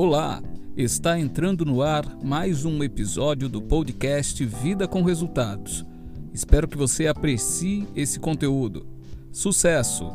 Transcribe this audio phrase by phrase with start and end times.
[0.00, 0.40] Olá,
[0.76, 5.84] está entrando no ar mais um episódio do podcast Vida com Resultados.
[6.32, 8.86] Espero que você aprecie esse conteúdo.
[9.32, 10.12] Sucesso!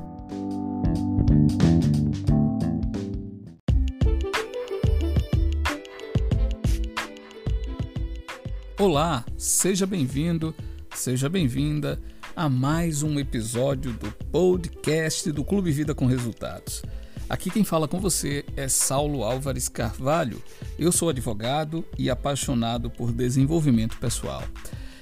[8.79, 10.55] Olá, seja bem-vindo,
[10.95, 12.01] seja bem-vinda
[12.33, 16.81] a mais um episódio do podcast do Clube Vida com Resultados.
[17.29, 20.41] Aqui quem fala com você é Saulo Álvares Carvalho.
[20.77, 24.43] Eu sou advogado e apaixonado por desenvolvimento pessoal.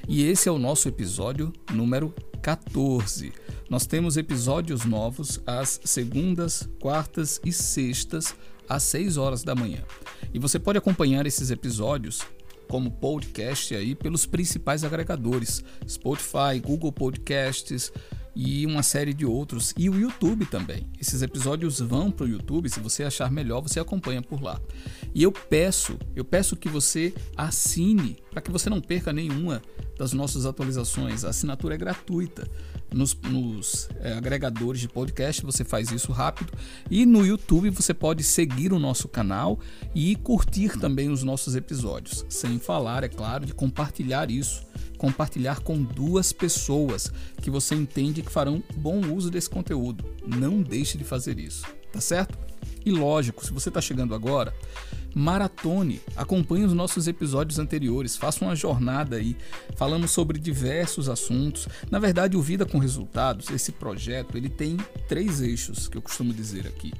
[0.07, 3.33] E esse é o nosso episódio número 14.
[3.69, 8.35] Nós temos episódios novos às segundas, quartas e sextas,
[8.69, 9.83] às 6 horas da manhã.
[10.33, 12.21] E você pode acompanhar esses episódios
[12.69, 17.91] como podcast aí pelos principais agregadores: Spotify, Google Podcasts,
[18.35, 19.73] e uma série de outros.
[19.77, 20.87] E o YouTube também.
[20.99, 24.59] Esses episódios vão para o YouTube, se você achar melhor, você acompanha por lá.
[25.13, 29.61] E eu peço, eu peço que você assine para que você não perca nenhuma
[29.97, 31.23] das nossas atualizações.
[31.23, 32.47] A assinatura é gratuita.
[32.93, 36.51] Nos, nos é, agregadores de podcast você faz isso rápido.
[36.89, 39.59] E no YouTube você pode seguir o nosso canal
[39.95, 42.25] e curtir também os nossos episódios.
[42.27, 44.63] Sem falar, é claro, de compartilhar isso
[45.01, 50.05] compartilhar com duas pessoas que você entende que farão bom uso desse conteúdo.
[50.27, 52.37] Não deixe de fazer isso, tá certo?
[52.85, 54.53] E lógico, se você está chegando agora,
[55.15, 59.35] maratone, acompanhe os nossos episódios anteriores, faça uma jornada aí.
[59.75, 61.67] Falamos sobre diversos assuntos.
[61.89, 64.77] Na verdade, o Vida com Resultados, esse projeto, ele tem
[65.07, 66.93] três eixos que eu costumo dizer aqui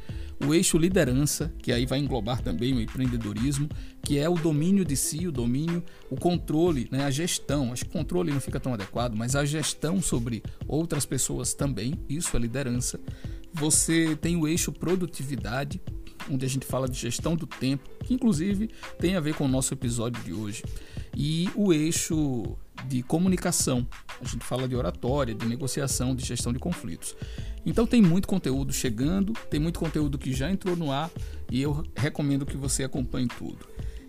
[0.45, 3.69] o eixo liderança, que aí vai englobar também o empreendedorismo,
[4.03, 7.71] que é o domínio de si, o domínio, o controle, né, a gestão.
[7.71, 12.35] Acho que controle não fica tão adequado, mas a gestão sobre outras pessoas também, isso
[12.35, 12.99] é liderança.
[13.53, 15.81] Você tem o eixo produtividade,
[16.29, 18.69] onde a gente fala de gestão do tempo, que inclusive
[18.99, 20.63] tem a ver com o nosso episódio de hoje.
[21.15, 23.87] E o eixo de comunicação,
[24.19, 27.15] a gente fala de oratória, de negociação, de gestão de conflitos.
[27.65, 31.11] Então tem muito conteúdo chegando, tem muito conteúdo que já entrou no ar
[31.51, 33.59] e eu recomendo que você acompanhe tudo.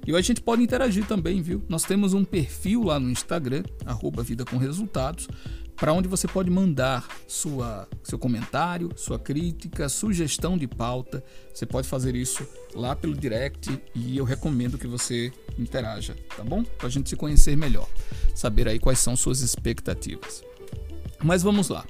[0.06, 1.62] E a gente pode interagir também, viu?
[1.68, 5.28] Nós temos um perfil lá no Instagram, arroba Vida com Resultados,
[5.76, 11.22] para onde você pode mandar sua, seu comentário, sua crítica, sugestão de pauta.
[11.52, 16.62] Você pode fazer isso lá pelo direct e eu recomendo que você interaja, tá bom?
[16.62, 17.88] Para a gente se conhecer melhor,
[18.34, 20.42] saber aí quais são suas expectativas.
[21.22, 21.84] Mas vamos lá.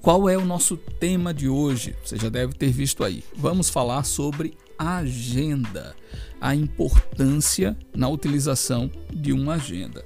[0.00, 1.96] Qual é o nosso tema de hoje?
[2.04, 3.24] Você já deve ter visto aí.
[3.34, 5.96] Vamos falar sobre agenda,
[6.40, 10.04] a importância na utilização de uma agenda.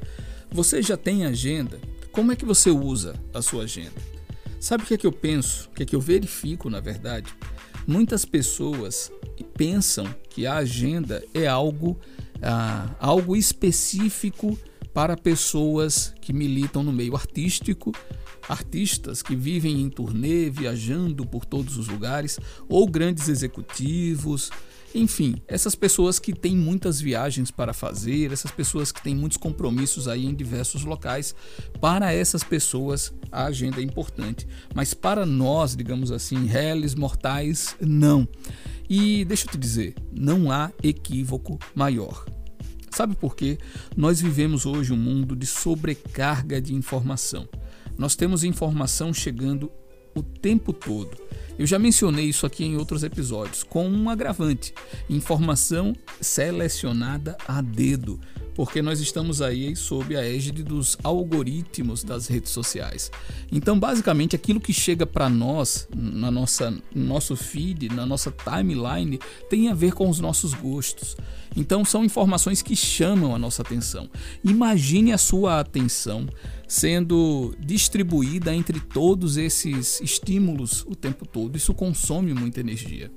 [0.50, 1.80] Você já tem agenda?
[2.18, 3.94] Como é que você usa a sua agenda?
[4.58, 5.68] Sabe o que é que eu penso?
[5.70, 7.32] O que é que eu verifico, na verdade?
[7.86, 9.12] Muitas pessoas
[9.56, 11.96] pensam que a agenda é algo,
[12.42, 14.58] ah, algo específico
[14.92, 17.92] para pessoas que militam no meio artístico
[18.48, 24.50] artistas que vivem em turnê, viajando por todos os lugares, ou grandes executivos,
[24.94, 30.09] enfim, essas pessoas que têm muitas viagens para fazer, essas pessoas que têm muitos compromissos
[30.09, 31.34] aí em diversos locais,
[31.81, 38.26] para essas pessoas a agenda é importante, mas para nós, digamos assim, réis mortais, não.
[38.88, 42.25] E deixa eu te dizer, não há equívoco maior.
[42.91, 43.59] Sabe por quê?
[43.97, 47.47] Nós vivemos hoje um mundo de sobrecarga de informação.
[47.99, 49.70] Nós temos informação chegando
[50.15, 51.16] o tempo todo.
[51.58, 54.72] Eu já mencionei isso aqui em outros episódios, com um agravante:
[55.10, 58.20] informação selecionada a dedo,
[58.58, 63.08] porque nós estamos aí sob a égide dos algoritmos das redes sociais.
[63.52, 69.20] Então, basicamente, aquilo que chega para nós, na nossa, no nosso feed, na nossa timeline,
[69.48, 71.16] tem a ver com os nossos gostos.
[71.56, 74.10] Então, são informações que chamam a nossa atenção.
[74.42, 76.26] Imagine a sua atenção
[76.66, 81.56] sendo distribuída entre todos esses estímulos o tempo todo.
[81.56, 83.08] Isso consome muita energia.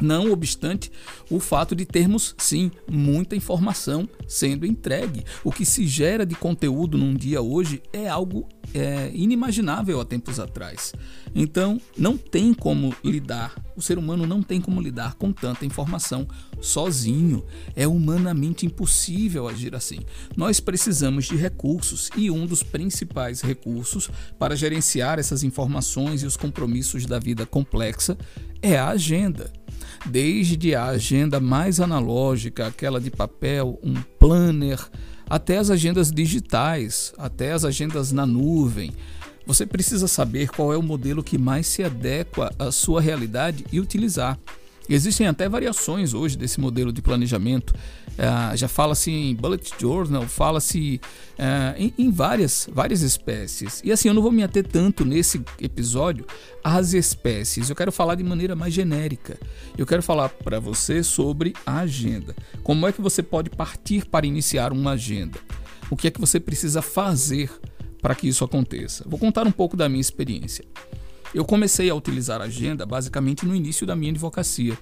[0.00, 0.90] Não obstante
[1.30, 5.24] o fato de termos, sim, muita informação sendo entregue.
[5.42, 10.38] O que se gera de conteúdo num dia hoje é algo é, inimaginável há tempos
[10.38, 10.92] atrás.
[11.34, 16.26] Então, não tem como lidar, o ser humano não tem como lidar com tanta informação
[16.60, 17.44] sozinho.
[17.74, 20.00] É humanamente impossível agir assim.
[20.36, 26.36] Nós precisamos de recursos e um dos principais recursos para gerenciar essas informações e os
[26.36, 28.16] compromissos da vida complexa
[28.62, 29.52] é a agenda
[30.10, 34.78] desde a agenda mais analógica, aquela de papel, um planner,
[35.28, 38.92] até as agendas digitais, até as agendas na nuvem.
[39.46, 43.80] Você precisa saber qual é o modelo que mais se adequa à sua realidade e
[43.80, 44.38] utilizar.
[44.88, 47.74] Existem até variações hoje desse modelo de planejamento.
[48.16, 51.00] Uh, já fala-se em bullet journal, fala-se
[51.38, 53.82] uh, em, em, várias, várias espécies.
[53.84, 56.24] E assim, eu não vou me ater tanto nesse episódio
[56.64, 57.68] às espécies.
[57.68, 59.38] Eu quero falar de maneira mais genérica.
[59.76, 62.34] Eu quero falar para você sobre a agenda.
[62.62, 65.38] Como é que você pode partir para iniciar uma agenda?
[65.90, 67.50] O que é que você precisa fazer
[68.00, 69.04] para que isso aconteça?
[69.06, 70.64] Vou contar um pouco da minha experiência.
[71.34, 74.78] Eu comecei a utilizar a agenda basicamente no início da minha advocacia.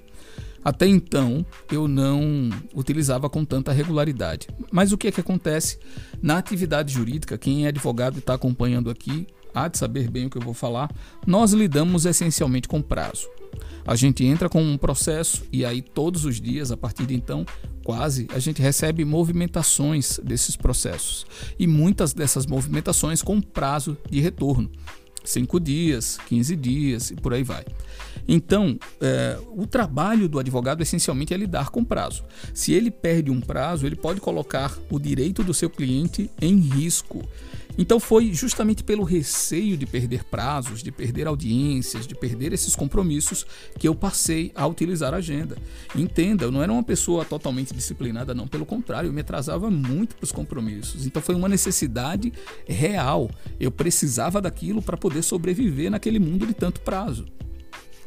[0.64, 4.48] Até então, eu não utilizava com tanta regularidade.
[4.72, 5.78] Mas o que é que acontece
[6.22, 7.36] na atividade jurídica?
[7.36, 10.54] Quem é advogado e está acompanhando aqui há de saber bem o que eu vou
[10.54, 10.90] falar.
[11.26, 13.28] Nós lidamos essencialmente com prazo.
[13.86, 17.44] A gente entra com um processo e aí todos os dias, a partir de então,
[17.84, 21.26] quase, a gente recebe movimentações desses processos.
[21.58, 24.70] E muitas dessas movimentações com prazo de retorno.
[25.24, 27.64] 5 dias, 15 dias e por aí vai.
[28.28, 32.24] Então, é, o trabalho do advogado essencialmente é lidar com prazo.
[32.52, 37.22] Se ele perde um prazo, ele pode colocar o direito do seu cliente em risco.
[37.76, 43.44] Então foi justamente pelo receio de perder prazos, de perder audiências, de perder esses compromissos
[43.78, 45.56] que eu passei a utilizar a agenda.
[45.94, 48.46] Entenda, eu não era uma pessoa totalmente disciplinada, não.
[48.46, 51.06] Pelo contrário, eu me atrasava muito para os compromissos.
[51.06, 52.32] Então foi uma necessidade
[52.66, 53.30] real.
[53.58, 57.26] Eu precisava daquilo para poder sobreviver naquele mundo de tanto prazo.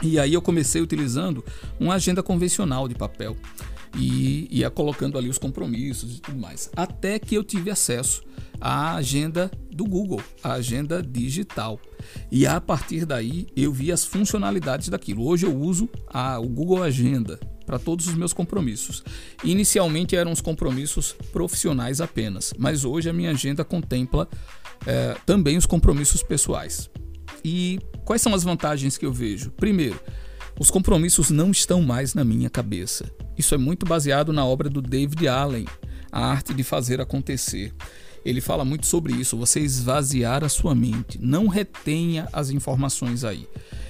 [0.02, 1.44] E aí eu comecei utilizando
[1.80, 3.36] uma agenda convencional de papel
[3.98, 6.70] e ia colocando ali os compromissos e tudo mais.
[6.76, 8.24] Até que eu tive acesso
[8.60, 11.80] à agenda do Google, a agenda digital.
[12.32, 15.26] E a partir daí eu vi as funcionalidades daquilo.
[15.26, 19.04] Hoje eu uso a, o Google Agenda para todos os meus compromissos.
[19.44, 24.28] Inicialmente eram os compromissos profissionais apenas, mas hoje a minha agenda contempla
[24.86, 26.90] é, também os compromissos pessoais.
[27.44, 29.52] E quais são as vantagens que eu vejo?
[29.52, 30.00] Primeiro,
[30.60, 33.06] os compromissos não estão mais na minha cabeça.
[33.38, 35.66] Isso é muito baseado na obra do David Allen,
[36.12, 37.74] A Arte de Fazer Acontecer.
[38.28, 43.48] Ele fala muito sobre isso, você esvaziar a sua mente, não retenha as informações aí.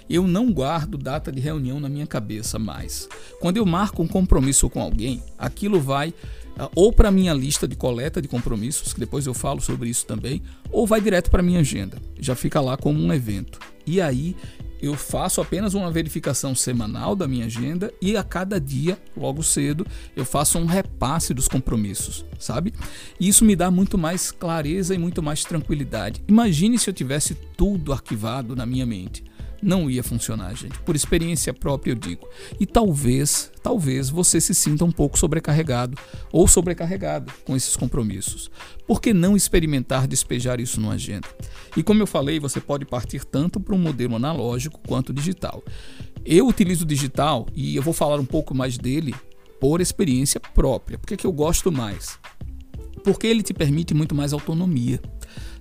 [0.07, 3.09] Eu não guardo data de reunião na minha cabeça mais.
[3.41, 6.13] Quando eu marco um compromisso com alguém, aquilo vai
[6.55, 10.05] ah, ou para minha lista de coleta de compromissos, que depois eu falo sobre isso
[10.05, 11.97] também, ou vai direto para minha agenda.
[12.19, 13.59] Já fica lá como um evento.
[13.87, 14.35] E aí
[14.81, 19.85] eu faço apenas uma verificação semanal da minha agenda e a cada dia, logo cedo,
[20.15, 22.73] eu faço um repasse dos compromissos, sabe?
[23.19, 26.21] E isso me dá muito mais clareza e muito mais tranquilidade.
[26.27, 29.23] Imagine se eu tivesse tudo arquivado na minha mente
[29.61, 30.79] não ia funcionar, gente.
[30.79, 32.27] Por experiência própria eu digo.
[32.59, 35.97] E talvez, talvez você se sinta um pouco sobrecarregado
[36.31, 38.49] ou sobrecarregada com esses compromissos.
[38.85, 41.27] Por que não experimentar despejar isso numa agenda?
[41.75, 45.63] E como eu falei, você pode partir tanto para um modelo analógico quanto digital.
[46.25, 49.15] Eu utilizo o digital e eu vou falar um pouco mais dele
[49.59, 50.97] por experiência própria.
[50.97, 52.19] Por que, que eu gosto mais?
[53.07, 54.99] Porque ele te permite muito mais autonomia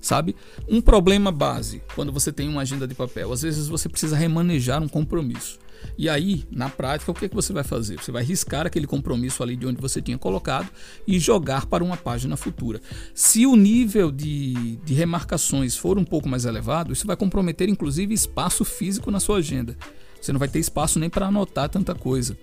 [0.01, 0.37] sabe?
[0.69, 4.81] Um problema base quando você tem uma agenda de papel, às vezes você precisa remanejar
[4.81, 5.59] um compromisso.
[5.99, 7.99] E aí, na prática, o que, é que você vai fazer?
[7.99, 10.69] Você vai riscar aquele compromisso ali de onde você tinha colocado
[11.07, 12.81] e jogar para uma página futura.
[13.15, 18.15] Se o nível de, de remarcações for um pouco mais elevado, isso vai comprometer inclusive
[18.15, 19.77] espaço físico na sua agenda.
[20.27, 22.37] Você não vai ter espaço nem para anotar tanta coisa.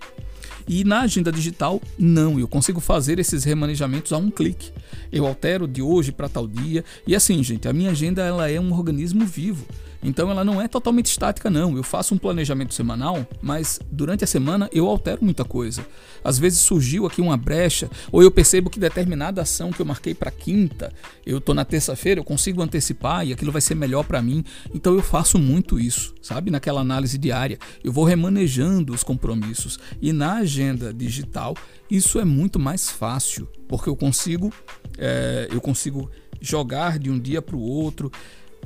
[0.66, 4.72] E na agenda digital, não, eu consigo fazer esses remanejamentos a um clique.
[5.12, 6.86] Eu altero de hoje para tal dia.
[7.06, 9.66] E assim, gente, a minha agenda ela é um organismo vivo.
[10.04, 11.78] Então ela não é totalmente estática, não.
[11.78, 15.86] Eu faço um planejamento semanal, mas durante a semana eu altero muita coisa.
[16.24, 20.14] Às vezes surgiu aqui uma brecha, ou eu percebo que determinada ação que eu marquei
[20.14, 20.94] para quinta,
[21.26, 24.44] eu tô na terça-feira, eu consigo antecipar e aquilo vai ser melhor para mim.
[24.74, 26.52] Então eu faço muito isso, sabe?
[26.52, 29.80] Naquela análise diária, eu vou remanejando os compromissos.
[30.02, 31.56] E na agenda digital,
[31.90, 34.54] isso é muito mais fácil, porque eu consigo,
[34.98, 36.10] é, eu consigo
[36.42, 38.12] jogar de um dia para o outro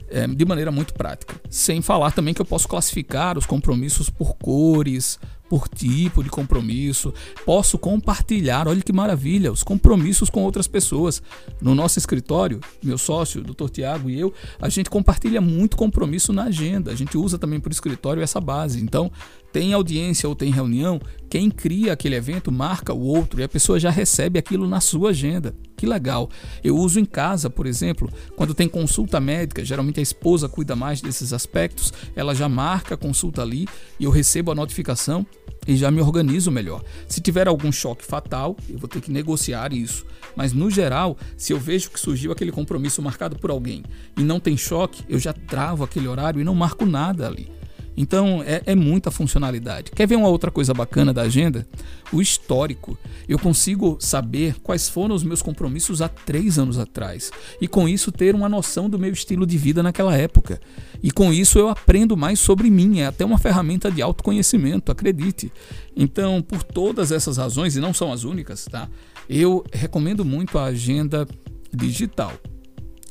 [0.09, 1.35] é, de maneira muito prática.
[1.49, 7.13] Sem falar também que eu posso classificar os compromissos por cores, por tipo de compromisso.
[7.45, 11.21] Posso compartilhar, olha que maravilha, os compromissos com outras pessoas.
[11.61, 13.69] No nosso escritório, meu sócio, Dr.
[13.69, 16.91] Tiago e eu, a gente compartilha muito compromisso na agenda.
[16.91, 18.81] A gente usa também para o escritório essa base.
[18.81, 19.11] Então,
[19.51, 20.99] tem audiência ou tem reunião,
[21.29, 25.09] quem cria aquele evento marca o outro e a pessoa já recebe aquilo na sua
[25.09, 25.55] agenda.
[25.77, 26.27] Que legal.
[26.63, 31.01] Eu uso em casa, por exemplo, quando tem consulta médica, geralmente a esposa cuida mais
[31.01, 33.67] desses aspectos, ela já marca a consulta ali
[33.99, 35.23] e eu recebo a notificação
[35.67, 36.83] e já me organizo melhor.
[37.07, 40.03] Se tiver algum choque fatal, eu vou ter que negociar isso.
[40.35, 43.83] Mas no geral, se eu vejo que surgiu aquele compromisso marcado por alguém
[44.17, 47.51] e não tem choque, eu já travo aquele horário e não marco nada ali.
[47.97, 49.89] Então é, é, muita funcionalidade.
[49.89, 51.67] Quer ver uma outra coisa bacana da agenda?
[52.13, 52.95] O histórico.
[53.27, 57.31] Eu consigo saber quais foram os meus compromissos há três anos atrás.
[57.59, 60.61] E com isso ter uma noção do meu estilo de vida naquela época.
[61.01, 62.99] E com isso eu aprendo mais sobre mim.
[62.99, 65.51] É até uma ferramenta de autoconhecimento, acredite.
[65.95, 68.87] Então, por todas essas razões, e não são as únicas, tá?
[69.27, 71.27] Eu recomendo muito a agenda
[71.73, 72.31] digital.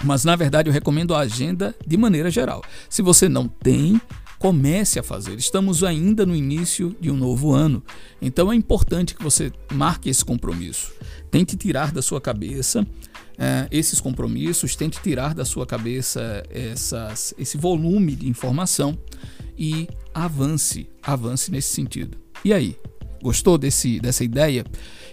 [0.04, 2.62] Mas na verdade eu recomendo a agenda de maneira geral.
[2.88, 4.00] Se você não tem,
[4.46, 5.36] comece a fazer.
[5.40, 7.82] Estamos ainda no início de um novo ano,
[8.22, 10.92] então é importante que você marque esse compromisso.
[11.32, 12.86] Tente tirar da sua cabeça
[13.36, 18.96] é, esses compromissos, tente tirar da sua cabeça essas, esse volume de informação
[19.58, 22.16] e avance, avance nesse sentido.
[22.44, 22.76] E aí,
[23.20, 24.64] gostou desse, dessa ideia?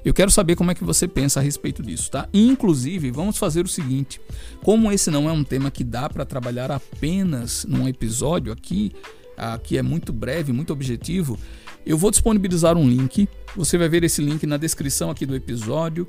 [0.06, 2.30] Eu quero saber como é que você pensa a respeito disso, tá?
[2.32, 4.22] Inclusive, vamos fazer o seguinte:
[4.62, 8.92] como esse não é um tema que dá para trabalhar apenas num episódio aqui,
[9.38, 11.38] aqui é muito breve, muito objetivo,
[11.86, 13.28] eu vou disponibilizar um link.
[13.56, 16.08] Você vai ver esse link na descrição aqui do episódio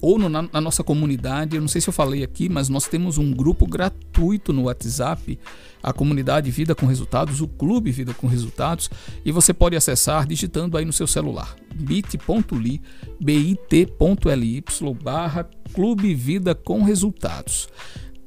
[0.00, 1.56] ou no, na, na, nossa comunidade.
[1.56, 5.38] Eu não sei se eu falei aqui, mas nós temos um grupo gratuito no WhatsApp,
[5.82, 8.88] a comunidade Vida com Resultados, o Clube Vida com Resultados,
[9.24, 12.80] e você pode acessar digitando aí no seu celular bit.ly,
[13.20, 14.64] bit.ly
[15.02, 17.68] barra Clube Vida com Resultados.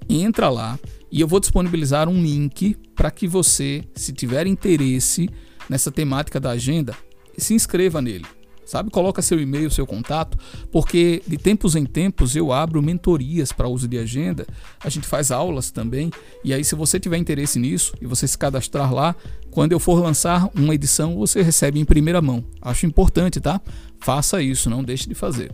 [0.09, 0.77] Entra lá
[1.11, 5.29] e eu vou disponibilizar um link para que você, se tiver interesse
[5.69, 6.95] nessa temática da agenda,
[7.37, 8.25] se inscreva nele
[8.65, 8.89] sabe?
[8.89, 10.37] Coloca seu e-mail, seu contato,
[10.71, 14.47] porque de tempos em tempos eu abro mentorias para uso de agenda,
[14.79, 16.09] a gente faz aulas também,
[16.45, 19.17] e aí se você tiver interesse nisso e você se cadastrar lá,
[19.51, 22.41] quando eu for lançar uma edição, você recebe em primeira mão.
[22.61, 23.59] Acho importante, tá?
[23.99, 25.51] Faça isso, não deixe de fazer.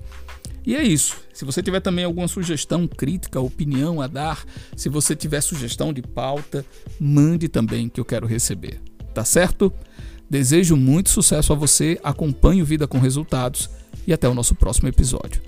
[0.65, 1.17] E é isso.
[1.33, 6.01] Se você tiver também alguma sugestão, crítica, opinião a dar, se você tiver sugestão de
[6.01, 6.65] pauta,
[6.99, 8.81] mande também que eu quero receber.
[9.13, 9.73] Tá certo?
[10.29, 13.69] Desejo muito sucesso a você, acompanhe o Vida com Resultados
[14.05, 15.41] e até o nosso próximo episódio.